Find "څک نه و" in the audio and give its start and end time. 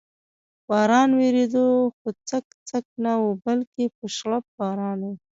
2.69-3.25